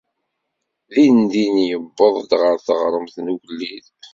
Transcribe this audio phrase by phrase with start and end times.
[0.93, 3.85] Din-din yuweḍ-d ɣer teɣremt n ugellid.